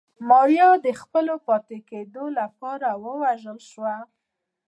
ماريا 0.29 0.69
د 0.85 0.87
خپلې 1.01 1.35
پاتې 1.47 1.77
کېدو 1.89 2.25
لپاره 2.39 2.89
وژړل. 3.03 3.59